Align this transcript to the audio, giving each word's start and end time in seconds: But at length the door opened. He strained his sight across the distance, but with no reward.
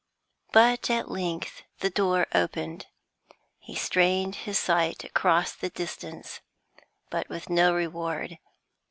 But 0.51 0.89
at 0.89 1.11
length 1.11 1.61
the 1.81 1.91
door 1.91 2.25
opened. 2.33 2.87
He 3.59 3.75
strained 3.75 4.33
his 4.35 4.57
sight 4.57 5.03
across 5.03 5.53
the 5.53 5.69
distance, 5.69 6.39
but 7.11 7.29
with 7.29 7.51
no 7.51 7.75
reward. 7.75 8.39